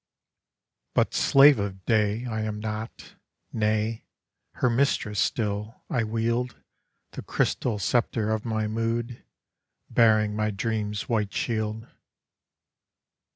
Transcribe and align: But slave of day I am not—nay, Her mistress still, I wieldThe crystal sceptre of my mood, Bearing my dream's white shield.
But 0.95 1.13
slave 1.13 1.59
of 1.59 1.85
day 1.85 2.25
I 2.25 2.41
am 2.41 2.59
not—nay, 2.59 4.03
Her 4.53 4.67
mistress 4.67 5.19
still, 5.19 5.83
I 5.91 6.01
wieldThe 6.01 6.55
crystal 7.27 7.77
sceptre 7.77 8.31
of 8.31 8.43
my 8.43 8.65
mood, 8.67 9.23
Bearing 9.91 10.35
my 10.35 10.49
dream's 10.49 11.07
white 11.07 11.31
shield. 11.35 11.85